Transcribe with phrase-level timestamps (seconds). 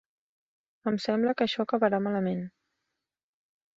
[0.91, 2.45] Em sembla que això acabarà malament.